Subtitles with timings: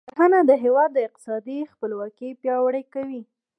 [0.17, 3.21] کرنه د هیواد اقتصادي خپلواکي پیاوړې کوي.